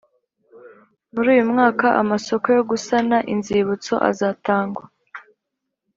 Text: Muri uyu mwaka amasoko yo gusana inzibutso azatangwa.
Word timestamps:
Muri 1.13 1.27
uyu 1.35 1.45
mwaka 1.51 1.87
amasoko 2.01 2.47
yo 2.57 2.63
gusana 2.69 3.17
inzibutso 3.33 3.93
azatangwa. 4.09 4.83